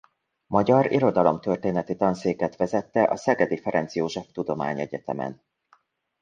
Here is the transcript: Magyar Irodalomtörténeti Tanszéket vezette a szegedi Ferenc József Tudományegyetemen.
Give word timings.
Magyar 0.47 0.91
Irodalomtörténeti 0.91 1.95
Tanszéket 1.95 2.55
vezette 2.55 3.03
a 3.03 3.15
szegedi 3.15 3.57
Ferenc 3.57 3.95
József 3.95 4.31
Tudományegyetemen. 4.31 5.43